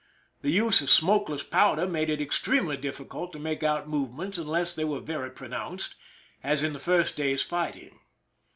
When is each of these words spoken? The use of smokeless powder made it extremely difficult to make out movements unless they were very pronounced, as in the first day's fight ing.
The 0.41 0.49
use 0.49 0.81
of 0.81 0.89
smokeless 0.89 1.43
powder 1.43 1.85
made 1.85 2.09
it 2.09 2.19
extremely 2.19 2.75
difficult 2.75 3.31
to 3.33 3.37
make 3.37 3.61
out 3.61 3.87
movements 3.87 4.39
unless 4.39 4.73
they 4.73 4.83
were 4.83 4.99
very 4.99 5.29
pronounced, 5.29 5.93
as 6.43 6.63
in 6.63 6.73
the 6.73 6.79
first 6.79 7.15
day's 7.15 7.43
fight 7.43 7.75
ing. 7.77 7.99